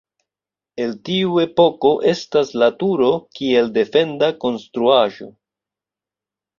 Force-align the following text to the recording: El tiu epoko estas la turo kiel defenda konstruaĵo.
El 0.85 0.95
tiu 1.09 1.35
epoko 1.43 1.91
estas 2.13 2.51
la 2.63 2.71
turo 2.81 3.13
kiel 3.39 3.73
defenda 3.79 4.35
konstruaĵo. 4.43 5.33